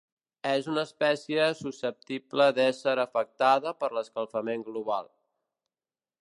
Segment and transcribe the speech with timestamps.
[0.51, 5.13] És una espècie susceptible d'ésser afectada per l'escalfament global.